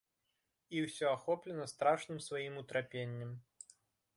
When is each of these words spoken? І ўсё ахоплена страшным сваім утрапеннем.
І 0.77 0.81
ўсё 0.85 1.05
ахоплена 1.17 1.67
страшным 1.73 2.17
сваім 2.29 2.57
утрапеннем. 2.63 3.31